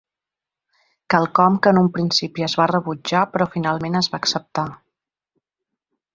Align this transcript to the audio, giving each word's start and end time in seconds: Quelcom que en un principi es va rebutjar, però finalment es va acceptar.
Quelcom 1.13 1.59
que 1.67 1.73
en 1.75 1.79
un 1.81 1.89
principi 1.97 2.47
es 2.47 2.57
va 2.61 2.67
rebutjar, 2.73 3.23
però 3.35 3.49
finalment 3.59 4.01
es 4.01 4.11
va 4.15 4.23
acceptar. 4.25 4.67